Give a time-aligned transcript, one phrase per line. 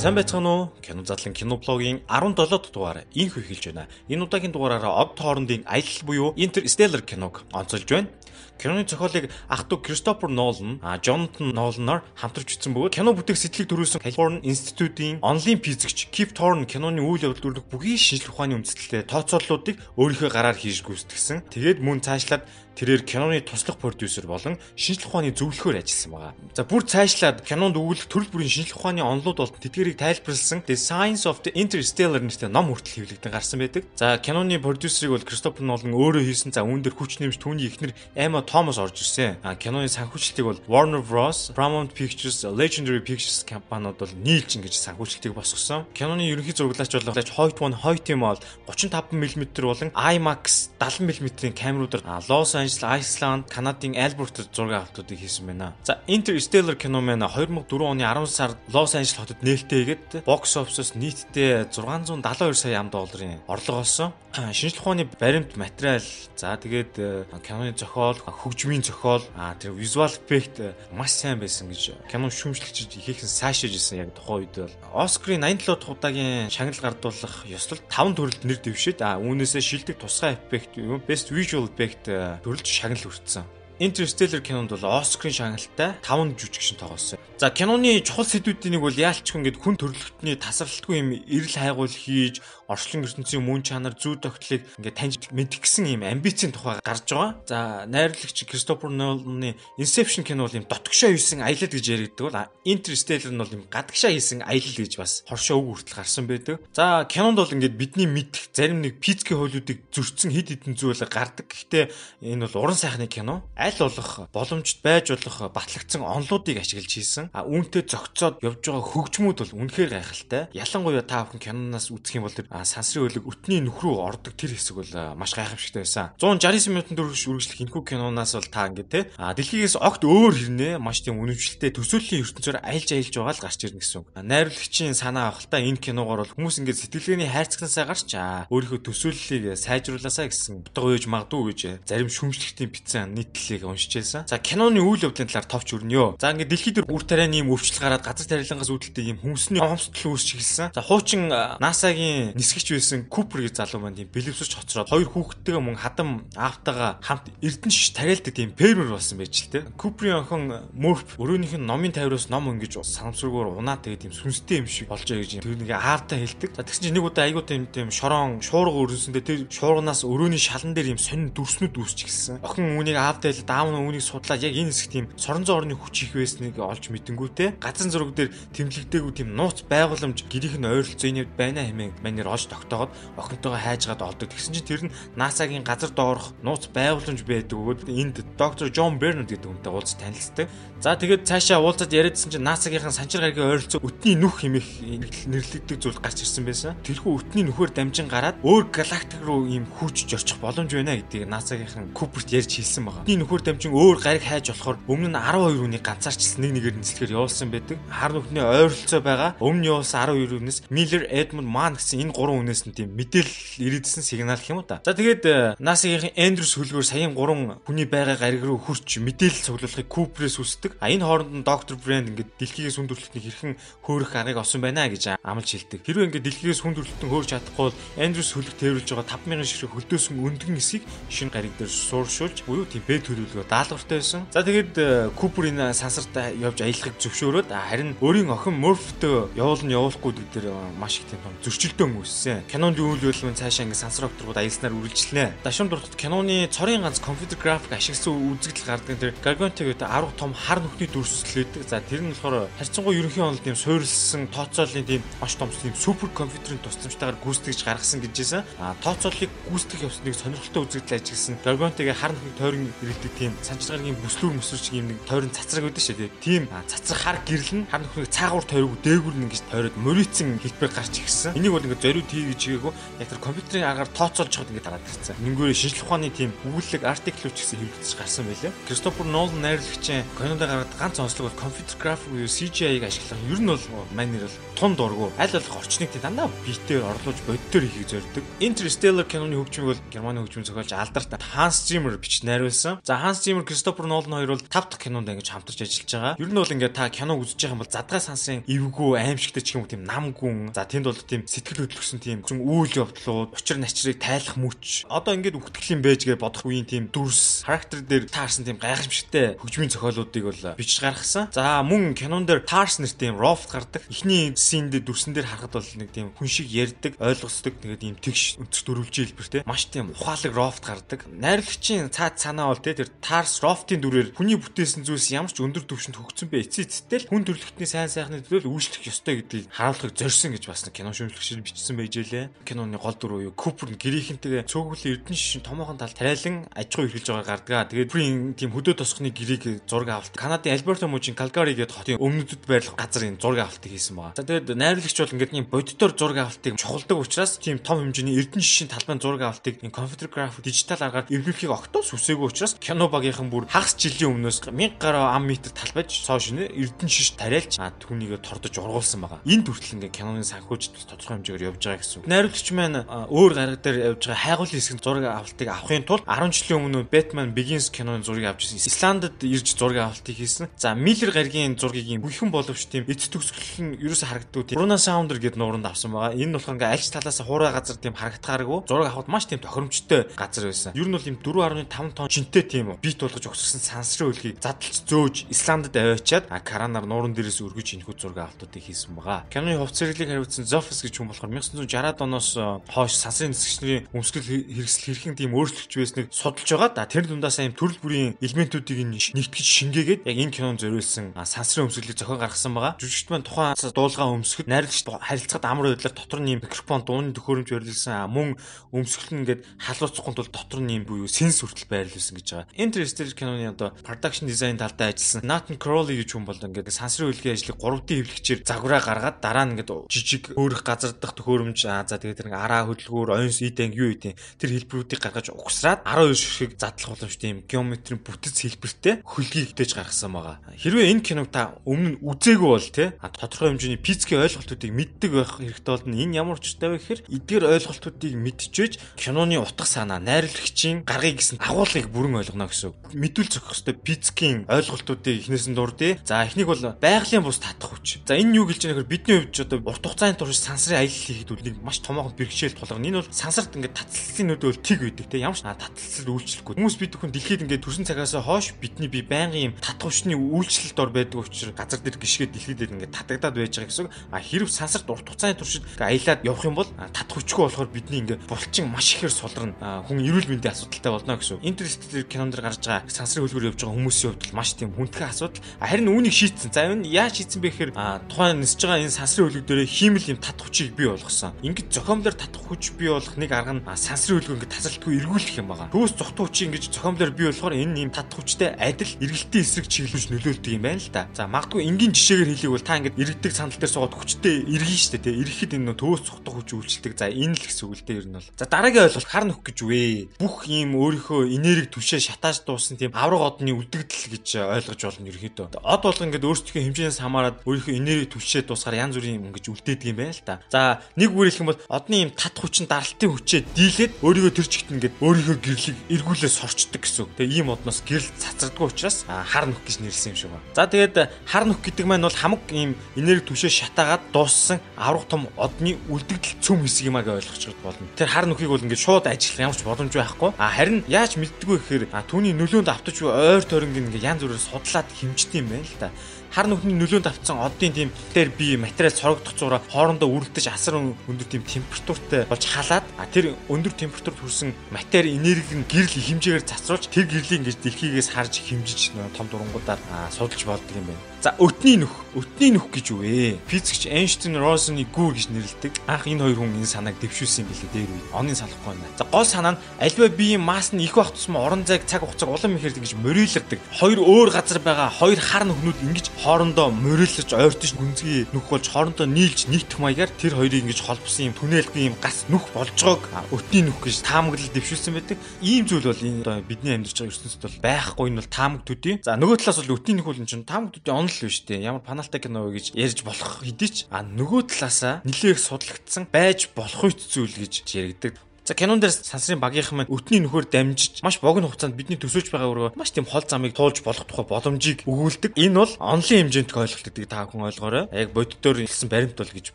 [0.00, 0.68] сайн байцгаана уу?
[0.80, 3.86] Кино задлан кино блогийн 17 дахь дугаар инх эхэлж байна.
[4.08, 8.08] Энэ удаагийн дугаараараа од хоорондын аялал буюу Interstellar киног онцолж байна.
[8.56, 14.00] Киноны зохиолыг ах トゥ Кристофер Нолан, Джонатан Ноланаар хамтарч бичсэн бөгөөд кино бүтээх сэтгэлийг төрүүлсэн
[14.00, 19.76] California Institute-ийн онлайн физикч Kip Thorne киноны үйл явдал дүрдэх бүхий шинжлэх ухааны үндэслэлтэй тооцооллуудыг
[20.00, 21.48] өөрийнхөө гараар хийж гүйцэтгсэн.
[21.52, 22.48] Тэгээд мөн цаашлаад
[22.80, 26.32] тэрээр киноны туслах продюсер болон шинжлэх ухааны зөвлөхөөр ажилласан байгаа.
[26.56, 31.28] За бүр цаашлаад кинонд өгүүлэх төрөл бүрийн шинжлэх ухааны онолууд болон тэтгэрийг тайлбарласан The Science
[31.28, 33.84] of the Interstellar нэртэй ном хүртэл хэвлэгдэн гарсан байдаг.
[34.00, 36.56] За киноны продюсерыг бол Кристофер Нолан өөрөө хийсэн.
[36.56, 39.36] За үүн дээр хүч нэмж түүний эхнэр Emma Thomas орж ирсэн.
[39.44, 45.36] А киноны санхүүжилтийг бол Warner Bros, Paramount Pictures, Legendary Pictures компаниуд бол нийлж ингэж санхүүжилтийг
[45.36, 45.84] босгосон.
[45.92, 52.24] Киноны ерөнхий зураглаач бол Hoyt One Hoyt-ийн бол 35 мм болон IMAX 70 мм-ийн камеруудаар
[52.30, 55.74] Los Angeles Англис, Айсланд, Канадын Альберт зураг авалтуудыг хийсэн байна.
[55.82, 60.94] За Interstellar кино маань 2004 оны 10 сард Лос Анжелес хотод нээлттэй игээд бокс офисоос
[60.94, 64.12] нийтдээ 672 сая ам долларын орлого олсон.
[64.30, 66.00] Шинжлэх ухааны баримт материал,
[66.36, 71.66] за тэгээд э, киноны зохиол, хөгжмийн зохиол, а тэр визуал эффект э, маш сайн байсан
[71.66, 76.78] гэж кино шүүмжлэгчид ихээхэн сайшааж исэн яг тухайн үед бол Оскарын 87 дахь удаагийн шагнал
[76.78, 80.78] гардуулах ёслолт 5 төрөлд нэр дэвшээд а үүнээсээ шилдэг тусгай эффект,
[81.10, 82.06] best visual effect
[82.50, 83.59] төрөлд шагнал хүртсэн.
[83.80, 87.18] Interstellar кинонд бол Оскарын шагналтай 5 жүжигчин тоглосон.
[87.40, 92.44] За киноны чухал сэдвүүдийн нэг бол яалчгүй ингээд хүн төрөлхтний тасралтгүй юм эрэл хайгуул хийж
[92.68, 97.40] орчлон ертөнцийн мөн чанар зүй тогтлыг ингээд таньж мэдэх гэсэн юм амбицийн тухай гарч байгаа.
[97.48, 103.32] За найрлагч Кристофер Ноланы Inception кино бол юм дотгошоо хийсэн аялал гэж яригддаг бол Interstellar
[103.32, 106.60] нь бол юм гадагшаа хийсэн аялал гэж бас хоршоо үг хүртэл гарсан байдаг.
[106.76, 111.48] За кинонд бол ингээд бидний мэдэх зарим нэг физикийн хуулиудыг зөрчсөн хэд хэдэн зүйл гардаг.
[111.48, 111.88] Гэхдээ
[112.28, 117.30] энэ бол уран сайхны кино аль болох боломжтой байж болох батлагдсан онлуудыг ашиглаж хийсэн.
[117.30, 120.42] А үүнтэй зөгцөөд явж байгаа хөгжмүүд бол үнэхээр гайхалтай.
[120.50, 122.36] Ялангуяа та бүхэн киноноос үзэх юм бол
[122.66, 126.10] сансрын хөлөг өтний нүх рүү ордог тэр хэсэг бол маш гайхамшигтай байсан.
[126.18, 130.74] 169 минутын дөрвөж үргэлжлэх энэхүү киноноос бол та ингээд те а дэлхийгээс огт өөр хэрнээ
[130.82, 134.08] маш тийм үнэмшилтэй төсөөллийн ертөнцөөр аялж аялж байгаа л гарч ирнэ гэсэн үг.
[134.16, 140.26] Найруулагчийн санаа авахтаа энэ киногоор бол хүмүүс ингээд сэтгэлгээний хайрцагнасаа гарч аа өөрийнхөө төсөөллийг сайжруулаасаа
[140.28, 144.24] гэсэн утга өгж магадгүй гэж зарим шүмжлэгтийн битсэн нийтлэлийг зүйлийг уншижсэн.
[144.26, 146.16] За киноны үйл явдлын талаар товч өрнөё.
[146.20, 150.28] За ингээд дэлхийд үр тарианы юм өвчлөл гараад газар тарилангаас үүдэлтэй юм хүмүүсний хомсдол үүсч
[150.40, 150.72] эхэлсэн.
[150.72, 155.76] За хуучин НАСА-гийн нисгэгч байсан Купер гэж залуу маань тийм бэлэвсэрч хоцроод хоёр хүүхэдтэйгээ мөн
[155.76, 159.64] хадам аавтайгаа хамт эрдэнэ шиш тариалдаг тийм фермер болсон байж л те.
[159.76, 164.68] Куперийн охин Мөрф өрөөнийх нь номын тавираас ном өнгөж санамсруугаар унаа тэгээ тийм сүнстэй юм
[164.70, 166.56] шиг болж байгаа гэж тэр нэг аавтай хэлдэг.
[166.56, 170.72] За тэгсэн чинь нэг удаа айгуу тийм тийм шорон шуурга өрнөсөндөө тэр шуурганаас өрөөний шалан
[170.74, 172.36] дээр юм сонин дүрснүүд үүсч эхэлсэн.
[172.44, 176.06] Охин үүнийг аавтай хэл даав нь үүнийг судлаад яг энэ хэсэг тийм соронзон орны хүч
[176.06, 181.26] их байсныг олж мэдэнгүүтээ газар зураг дээр тэмдэглэдэггүй тийм нууц байгууламж гэрийнх нь ойролцоо энэ
[181.34, 184.30] байна хэмээн манер олж тогтоогод охинтойгоо хайжгаад олдог.
[184.30, 189.34] Тэгсэн чинь тэр нь НАСА-гийн газар доорх нууц байгууламж байдаг өгөөд энд доктор Джон Бернард
[189.34, 190.46] гэдэг хүнтэй уулз танилцдаг.
[190.78, 195.98] За тэгээд цаашаа уулзаад яриадсан чинь НАСА-гийнхан санчир гарагийн ойролцоо өтний нүх хэмээх нэрлэгддэг зүйл
[195.98, 196.78] гарч ирсэн байсан.
[196.86, 201.92] Тэрхүү өтний нүхээр дамжин гараад өөр галактик руу ийм хүч зорчих боломж байна гэдгийг НАСА-гийнхан
[201.92, 203.02] Куперт ярьж хэлсэн байгаа.
[203.04, 207.14] Өтний нүхээр дамжин өөр гариг хайж болохоор өмнө нь 12 үнийг ганцаарчилсан нэг нэгээр нислэхээр
[207.14, 207.78] явуулсан байдаг.
[207.86, 209.38] Хар нүхний ойролцоо байгаа.
[209.38, 213.62] Өмнө нь явуулсан 12 үнээс Miller, Edmund, Mann гэсэн энэ гурван үнээс нь тийм мэдээлэл
[213.62, 214.82] ирээдсэн сигнал гэх юм уу та.
[214.82, 220.42] За тэгээд NASA-гийн Andrews хөлгөөр саяын гурван хүний байгаа гариг руу хурч мэдээлэл цуглуулахыг Cooper-с
[220.42, 220.74] үсдэг.
[220.82, 221.78] А энэ хооронд нь Dr.
[221.78, 223.54] Brand ингээд дэлхийгээс хүндрэлтний хэрхэн
[223.86, 225.86] хөөрөх аргыг олсон байна гэж амлж хэлдэг.
[225.86, 230.58] Хэрвээ ингээд дэлхийгээс хүндрэлтэн хөөрч чадахгүй бол Andrews хөлөг тээвэрлж байгаа 5000 ширхэг хөлдөөсөн өндгөн
[230.58, 234.24] эсийг шинэ гариг дээр сууршуулж буюу тийм бэд төлөвлөгөө даалгавартай байсан.
[234.32, 240.28] За тэгээд Купер энэ сансарт явж аялахыг зөвшөөрөөд харин өөрийн охин Морфтой явуулна явуулахгүй гэдэг
[240.32, 240.48] дээр
[240.80, 242.48] маш их тийм зөрчилдөөн үүссэн.
[242.48, 245.44] Кинонд үйл явдлын цаашаа ингэ сансар окторгууд аялснаар үргэлжлэнэ.
[245.44, 250.32] Дашин дуртад киноны цорын ганц компьютер график ашигласан үзэгдэл гардаг тэр Gargantua гэдэг 10 том
[250.34, 255.34] хар нүхний дүрслэлээд за тэр нь болохоор харьцангуй ерөнхий онол тийм суурилсан тооцооллын тийм маш
[255.36, 258.44] том тийм супер компьютерийн тусламжтайгаар гүйцэтгэж гаргасан гэжсэн.
[258.58, 262.70] А тооцооллыг гүйцэтгэх явцныг сонирхолтой үзэгдэл ажигласан Gargantua-гийн хар нүхний тойрон
[263.10, 266.10] ирэлдэг тийм санчлагын бүслүүр мөсөрч юм нэг тойрон цацраг байдаг шүү дээ.
[266.22, 270.70] Тийм цацраг хар гэрэл нь хар нөхрийг цаагуур тойрог дээгүүр нь ингэж тойроод мөрийцэн хэлбэр
[270.70, 271.34] гарч ирсэн.
[271.34, 274.86] Энийг бол ингээд зориуд хий гэж гээгүй яг тэр компьютерийн агаар тооцоолж чад ингээд дараад
[274.86, 275.16] ирсэн.
[275.20, 278.52] Нэггээр шинжлэх ухааны тийм өгүүлэг артиклүүд ч гэсэн хэвлэгдэж гарсан байлээ.
[278.66, 283.20] Кристофер Нолан найрлагчийн Canon-д гаргаад ганц онцлог бол computer graphic буюу CGI-г ашиглах.
[283.30, 283.64] Ер нь бол
[283.94, 288.24] манер бол тун дургу аль болох орчныг тийм дандаа битээр орлуулж бодитоор хийхийг зорддог.
[288.40, 292.80] Interstellar киноны хөгжмийг бол Германы хөгжмөн зохиолч Алдарт Hans Zimmer бичиж найруулсан.
[292.84, 296.14] За Hans Zimmer, Christopher Nolan хоёр бол 5 дахь кинонд ингэж хамтарч ажиллаж байгаа.
[296.20, 299.56] Ер нь бол ингээд та кино үзэж байгаа юм бол задгай сансын эвгүй аимшигтэй ч
[299.56, 300.52] юм уу тийм нам гүн.
[300.52, 304.84] За тэнд бол тийм сэтгэл хөдлөсөн тийм зүн үйл явдлууд, учир начрыг тайлах мөч.
[304.92, 309.40] Одоо ингээд үхтгэл юм байж гэж бодох үеийн тийм дүрс, характер дээр таарсан тийм гайхамшигтай
[309.40, 311.32] хөгжмийн зохиолуудыг бол бичиж гаргасан.
[311.32, 313.80] За мөн кинон дээр Tars нэртэй юм Roft гардаг.
[313.88, 318.42] Эхний синд дүрсэн дээр харахад бол нэг тийм хүн шиг ярьдаг, ойлгоцдог тэгээд ийм тэгш
[318.42, 319.42] өнцөг дөрвөлжийн хэлбэртэй.
[319.48, 321.08] Маш тийм ухаалаг Roft гардаг.
[321.08, 325.96] Найрлагчийн цаад санаа бол тэр Tars Roft-ийн дүрээр хүний бүтээсэн зүйлс ямар ч өндөр түвшинд
[325.96, 330.44] хөгцсөн бэ эцээ эцэтэл хүн төрлөختний сайн сайхны төлөө үйлчлэх ёстой гэдгийг харуулахыг зорьсон гэж
[330.50, 332.28] бас кино шүмжлэгчид бичсэн байж лээ.
[332.44, 337.08] Киноны гол дүр уу Купер гэрийнхэнтэйгээ цөөхөлийн эрдэнэ шишин томоохон тал тариалан аж ахуй эрхэлж
[337.08, 337.72] байгаа гардаг.
[337.72, 340.14] Тэгээд бүрийн тийм хөдөө тосхны гэрийг зураг авалт.
[340.16, 344.16] Канадын Альберто мужийн Калгари гэдэг хотын өмнөдөд байрлах газар энэ зураг авалтыг хийсэн байгаа.
[344.16, 348.44] За тэгээд найруулагч бол ингээд ийм бодитоор зураг авалтыг чухалдаг учраас тийм том хэмжээний эрдэнэ
[348.44, 353.44] шишин талбайн зураг авалтыг компьютер график дижитал аргаар эргэлхийг огтоос үсээгүй учраас кино багийнхан бүр
[353.50, 358.54] хагас жилийн өмнөөс 1000 гаруй ам метр талбайж цоо шинэ эрдэнэ шиш тариалж түүнийг тордож
[358.56, 359.20] ургуулсан байгаа.
[359.28, 362.08] Энэ төртөл ингээд киноны санхүүжилт тодорхой хэмжээгээр явж байгаа гэсэн.
[362.08, 362.78] Найруулагч маань
[363.10, 367.34] өөр гараг дээр явж байгаа хайгуулын хэсэгт зураг авалтыг авахын тулд 10 жилийн өмнө Batman
[367.34, 368.62] Begins киноны зургийг авч ирсэн.
[368.70, 370.48] Исландд ирж зураг авалтыг хийсэн.
[370.56, 374.78] За Miller гаригийн зургийг юм бүхэн боловч тийм эц төгсгөл нь ерөөсө харагддаг тийм Bruna
[374.78, 376.14] Sounder гэдэг нууранд авсан байгаа.
[376.14, 378.64] Энэ нь болохоор ингээ альч талаас хуурай газар тийм харагдахааргүй.
[378.70, 380.72] Зураг авахд маш тийм тохиромжтой газар байсан.
[380.78, 385.16] Ер нь бол юм 4.5 тонн жинтэй тийм бит болгож өгсөн сансрын үлгийг задлж зөөж
[385.34, 389.26] Исландд аваачаад каранаар нууран дээрээс өргөж энэхүү зураг авалтуудыг хийсэн байгаа.
[389.32, 392.38] Киноны хувц зэрэглийг хариуцсан Zofis гэж хүн болохоор 1960-ад оноос
[392.70, 396.70] хойш сансрын нисгчнэрийн өмсгөл хэрэгсэл хэрхэн тийм өөрчлөгч байсныг судалж байгаа.
[396.74, 401.98] Да тэр дундаас ийм төрөл бүрийн элементүүдийг нэгтгэж шингээгээд яг энэ кинонд зориулсан сансрын өмсгөлийг
[401.98, 402.76] зохион гаргасан байгаа.
[402.78, 408.10] Жүжигчд маань тухайн дуулгаа өмсгөхөд найрлагч харилцагад амар байдлаар дотор нь микрофон дууны төхөөрөмж барилсан
[408.10, 408.36] мөн
[408.74, 412.46] өмсгөл нь ингээд халууцахгүй тул дотор нь юм буюу сенс хүртэл байрлуулсан гэж байгаа.
[412.60, 417.36] Interstellar киноны одоо production design талдаа ажилласан Nathan Crowley гэж хүн бол ингээд сансрын үлгийн
[417.40, 422.20] ажлыг 3D хэвлэгчээр загвараа гаргаад дараа нь ингээд жижиг өөрөх газар дах төхөөрөмж за тэгээд
[422.20, 427.28] тэр араа хөдөлгөөр оюун идэнг юу гэдэг тэр хэлбэрүүдийг гаргаж угсраад 12 ширхэг задлах боломжтой
[427.32, 430.36] юм геометрийн бүтэц хэлбэртэй хөлгийг хитэж гаргасан байгаа.
[430.60, 435.32] Хэрвээ энэ киног та өмнө нь үзээгүй бол те тодорхой хэмжээний физикийн ойлголтуудыг мэддэг байх
[435.40, 441.24] хэрэгтэй бол энэ ямар учиртай вэ гэхээр эдгээр ойлголтуудыг мэдчихэж киноны утга санаа найруулагчийн гаргыг
[441.24, 442.74] гэсэн агуулгыг бүрэн ойлгоно гэсэн.
[442.98, 445.98] Мэдүүл зохих хөстэй физикийн ойлголтуудыг эхнээс нь дурдъя.
[446.04, 448.02] За эхнийг бол байгалийн бус татах хүч.
[448.04, 451.06] За энэ юу гэлж байгаа нөхөр бидний хувьд ч одоо урт хугацааны турш сансрын аялал
[451.06, 452.86] хийхэд үл нэг маш томоохон бэрхшээл тулгарна.
[452.90, 455.22] Энэ бол сансарт ингээд таталцлын нүдэ бол тэг байдаг те.
[455.22, 456.54] Ямар ч таталцал үйлчлэхгүй.
[456.58, 460.78] Хүмүүс бид бүхэн дэлхийд ингээд төрсэн цагаас хойш бидний би байнгын юм татах хүчний үйлчлэлд
[460.82, 463.88] ор байдаг учраас газар дээр гიშгээд дэлхийд ингээд татагдаад байж байгаа гэсэн.
[464.10, 468.26] А хэрв сансарт урт хугацааны туршид аялаад явах юм бол татах хүчгүй болохоор бидний ингээд
[468.26, 469.84] булчин маш ихээр сулрна.
[469.86, 471.42] Хүн эрүүл мэндийн асуудалтай болно гэсэн.
[471.44, 475.42] Интерстеллар кинонд гарч байгаа сансрын хөлбөр явж байгаа хүмүүсийн хувьд маш тийм хүндхэн асуудал.
[475.58, 476.52] Харин үүнийг шийдсэн.
[476.54, 477.72] За энэ яаж шийдсэн бэ гэхээр
[478.06, 481.34] тухайн нисэж байгаа энэ сансрын хөлбөр дээр хиймэл юм татах хүчийг бий болгосон.
[481.42, 485.48] Ингээд зохиомлоор татах хүч бий болох нэг арга нь сансрын хөлбөр ингээд тасралтгүй эргүүлэх юм
[485.50, 485.70] байна.
[485.74, 490.06] Төөс зохтуу хүчийг ингэж зохиомлоор бий болохоор энэ юм татах хүчтэй адил эргэлтийн эсрэг чиглүүлж
[490.14, 491.02] нөлөөлдөг юм байна л да.
[491.14, 494.98] За магадгүй энгийн жишээгээр хэлэх бол та ингээд иргэдэг сандал дээр суугаад хүчтэй эргэн штэ
[495.02, 495.14] тий.
[495.18, 496.94] Ирэхэд энэ төөс зохтуу хүч үйлчлдэг.
[496.94, 498.28] За энэ л гэсэн үг л дээ ер нь бол.
[498.38, 499.80] За дараагийн ойлголт хар нөх гэж вэ?
[500.20, 505.64] Бүх ийм өөрийнхөө энерги түвшээ шатааж дуусан тийм авраг одны үлдэгдэл гэж ойлгож болно ерөөхдөө.
[505.64, 509.88] Од болго ингээд өөрсдийнхөө хэмжээс хамаарат өөрийнхөө энерги түвшээ дуусгаар янз бүрийн юм ингэж үлдээдэг
[509.88, 510.34] юм байна л да.
[510.52, 514.48] За нэг үгээр хэлэх юм бол одны ийм тат хүчин даралтын хүчээ дийлээд өөрийгөө тэр
[514.52, 517.08] чигт ингээд өөрийнхөө гэрлийг эргүүлээ сорчдөг гэсэн.
[517.16, 520.44] Тэгээ ийм одноос гэрэл цацрагдгүй учраас хар нүх гэж нэрлсэн юм шиг байна.
[520.52, 525.24] За тэгээд хар нүх гэдэг маань бол хамаг ийм энерги түвшээ шатаагаад дууссан аврах том
[525.40, 527.88] одны үлдэгдэл цөм хэсэг юм аа гэж ойлгож болно.
[527.96, 530.30] Тэр хар нүхийг бол ингээд шууд ажиллах ямар ч боломж байхгүй.
[530.36, 535.38] А харин яаж мэддэггүй гэхээр түүний нөлөөнд автаж ойр тойронг ингээд янз бүрээр судлаад хэмждэг
[535.38, 535.88] юм байна л та
[536.34, 541.28] хар нүхний нөлөөнд автсан одын тийм дээр би материал цорогдох зураа хоорондоо үргэлж асар өндөр
[541.30, 547.06] тийм температуртай болж халаад тэр өндөр температурт хүрсэн матери энерги нь гэрэл хэмжээгээр цацруулж тэр
[547.06, 549.78] гэрлийн ингэж дэлхийгээс харж хэмжиж том дурангуудаар
[550.10, 551.09] судалж болдог юм байна.
[551.20, 553.36] За өтний нүх, өтний нүх гэж юу вэ?
[553.44, 555.84] Физикч Эйнштейн Розны гүр гэж нэрлэдэг.
[555.84, 558.08] Анх энэ хоёр хүн энэ санааг дэвшүүлсэн билээ дээр үед.
[558.16, 558.88] Оны салахгүй байна.
[558.96, 562.32] За гол санаа нь альва биеийн масс нь их байх тусмаа орон зайг цаг хугацааг
[562.32, 563.60] улам ихээр ингэж мөрөөлөгдөг.
[563.68, 569.04] Хоёр өөр газар байгаа хоёр хар нүхнүүд ингэж хоорондоо мөрөөлж ойртож гүнзгий нүх болж хоорондоо
[569.04, 573.60] нийлж нийтэх маягаар тэр хоёрыг ингэж холбосон юм түнэлгүй юм гас нүх болж байгааг өтний
[573.68, 575.20] нүх гэж таамаглал дэвшүүлсэн байдаг.
[575.44, 578.96] Ийм зүйл бол энэ одоо бидний амьдарч байгаа ертөнцид бол байхгүй нь бол таамаг төдий.
[579.04, 581.58] За нөгөө талаас бол өтний нүх бол чинь таамаг төдий л биш үү?
[581.58, 586.48] Ямар паналтай кино вэ гэж ярьж болох хэдий ч а нөгөө талаасаа нилээх судлагдсан байж
[586.54, 588.14] болох үт зүйл гэж яригдаг.
[588.50, 592.50] За кинон дээр сансрын багийнхан маань өтний нөхөр дамжиж маш богино хугацаанд бидний төсөөлж байгаа
[592.50, 595.38] өрөө маш тийм хол замыг туулж болох тухай боломжийг өгүүлдэг.
[595.38, 597.86] Энэ бол онлын хэмжээнд ойлголт гэдэг та хүн ойлгоорой.
[597.94, 599.54] Яг боддоор хэлсэн баримт бол гэж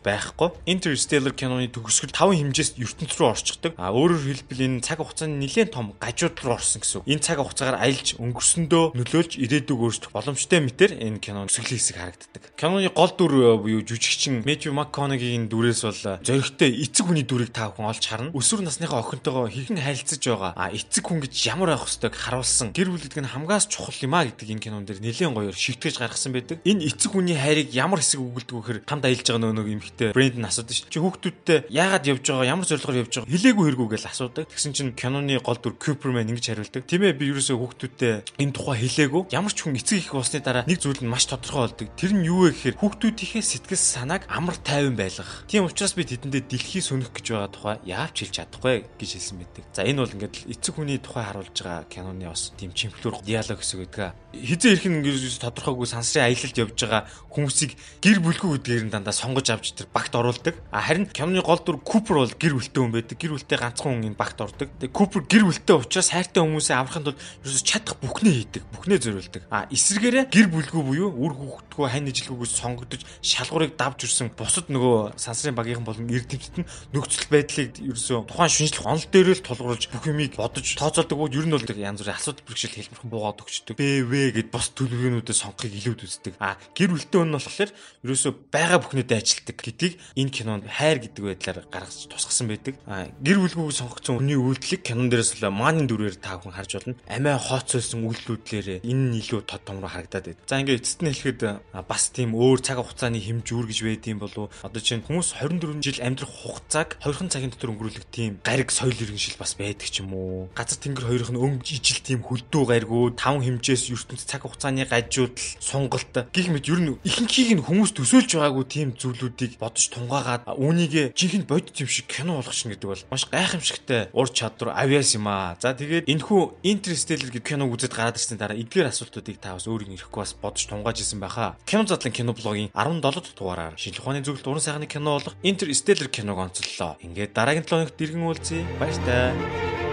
[0.00, 0.48] байхгүй.
[0.64, 3.72] Interstellar киноны төгсгөл 5 хэмжээст ертөнц рүү орчдөг.
[3.76, 7.08] А өөрөөр хэлбэл энэ цаг хугацааны нэлээд том гажууд руу орсон гэсэн үг.
[7.12, 12.42] Энэ цаг хугацаагаар аялж өнгөрсөндөө нөлөөлж ирээдүг өөрчлөх боломжтой мэтэр энэ киноны төсгөлийн хэсэг харагддаг.
[12.56, 17.92] Киноны гол дүр буюу жүжигчин Matthew McConaughey-ийн дүрээс бол зоригтой эцэг хүний дүрийг та хүн
[17.92, 18.32] олж харна.
[18.32, 22.70] Өсвөр насны насныхаа охинтойгоо хэрхэн харилцаж байгаа а эцэг хүн гэж ямар байх ёстойг харуулсан
[22.70, 25.98] гэр бүл гэдэг нь хамгаас чухал юм а гэдэг энэ кинон дээр нэлээд гоёор шийтгэж
[25.98, 26.62] гаргасан байдаг.
[26.62, 30.46] Энэ эцэг хүний хайрыг ямар хэсэг өгүүлдэг вэхэр хамт аялж байгаа нэг эмэгтэй брэнд нь
[30.46, 30.86] асуудаг ш.
[30.86, 34.44] Чи хүүхдүүдтэй яагаад явж байгаа ямар зорилгоор явж байгаа хэлээгүй хэрэггүй гэж асуудаг.
[34.54, 36.86] Тэгсэн чинь киноны гол дүр Купермен ингэж хариулдаг.
[36.86, 39.34] Тийм ээ би ерөөсөө хүүхдүүдтэй энэ тухай хэлээгүй.
[39.34, 41.88] Ямар ч хүн эцэг их болсны дараа нэг зүйл нь маш тодорхой болдог.
[41.98, 45.44] Тэр нь юу вэ гэхээр хүүхдүүдийнхээ сэтгэл санааг амар тайван байлгах.
[45.50, 48.65] Тийм учраас би тэдэндээ дэлхий сөнөх гэж байгаа тухай яавч хэлж чадахгүй
[48.98, 49.64] гэж хэлсэн байдаг.
[49.72, 53.78] За энэ бол ингээд эцэг хүний тухай харуулж байгаа киноны бас тийм чимхлүүр диалог хэсэг
[53.86, 54.14] байдаг.
[54.34, 59.14] Хизээ ирэх нь ингээд тодорхойгүй сансрын аялалд явж байгаа хүмүүсийг гэр бүлгүй гэдгээр нь дандаа
[59.14, 60.54] сонгож авч тэр багт оруулдаг.
[60.72, 63.16] А харин киноны гол дүр Купер бол гэр бүлтэй хүн байдаг.
[63.16, 64.68] Гэр бүлтэй ганцхан хүн энэ багт ордог.
[64.80, 68.62] Тэгээ Купер гэр бүлтэй учраас хайртай хүмүүсээ аврахын тулд ерөөсө чадах бүхнээ хийдэг.
[68.72, 69.42] Бүхнээ зориулдаг.
[69.52, 75.20] А эсвэргээрээ гэр бүлгүй буюу үр хүүхдгөө хань ижилгүйгээс сонгогдож шалгуурыг давж ирсэн бусад нөгөө
[75.20, 80.08] сансрын багийнхан болон эрдэмтэд нь нөхцөл байдлыг ерөөсө тухайн шинжлэх онол дээр л тулгуурлаж бүх
[80.08, 83.76] юмыг бодож тооцоолдог бол ер нь бол янз бүрийн асуудал бэрхшээл хэлбэрхэн буугаад өгчдөг.
[83.76, 86.34] БВ гэд бос төлөвлөгөөнүүдэд сонгохыг илүүд үздэг.
[86.40, 87.70] А гэр бүлтэй нь болохоор
[88.00, 92.80] ерөөсөө байгаа бүхнүүдэд ажилтдаг гэдгийг энэ кинонд хайр гэдэг байдлаар гаргаж тусгасан байдаг.
[92.88, 96.96] А гэр бүлгүйг сонгогдсон хүний үйлдэлийг кинон дээрээс л мааны дүрээр та хүн харж болно.
[97.12, 100.40] Амиа хооцолсон үйлдэлүүдлээрээ энэ нь илүү тод том руу харагдаад байд.
[100.48, 101.40] За ингээд эцэст нь хэлэхэд
[101.84, 106.32] бас тийм өөр цаг хугацааны хэмжүүр гэж байдсан болов одоо чинь хүмүүс 24 жил амьдрах
[106.32, 110.48] хугацааг 2хан цагийн дотор өнгөрүүлэх тийм гариг соёл иргэншил бас байдаг ч юм уу.
[110.54, 115.50] Газар тэнгэр хоёрох нь өнгө ижил тийм хөлдөө гаргуу, таван хэмжээс ертөнц цаг хугацааны гажуудал,
[115.58, 121.10] сунгалт гих мэт ер нь ихэнхийг нь хүмүүс төсөөлж байгаагүй тийм зүйлүүдийг бодож тунгаагаад үүнийг
[121.18, 125.26] жинхэнэ бодит юм шиг кино болгох шин гэдэг бол маш гайхамшигтай ур чадвар авьяас юм
[125.26, 125.58] аа.
[125.58, 129.98] За тэгээд энэхүү Interstellar гэдэг киног үзэж гараад ирсэн дараа эдгээр асуултуудыг та бас өөрийн
[129.98, 131.58] ирэхгүй бас бодож тунгааж исэн байхаа.
[131.66, 136.08] Кино задлан кино блогийн 17 дахь дугаараар шинжлэх ухааны зөвлөлт уран сайхны кино болох Interstellar
[136.08, 136.94] киног онцоллоо.
[137.02, 138.64] Ингээд дараагийн 7 хоногт дэргэн уулзъя.
[138.78, 139.85] Баяр таа.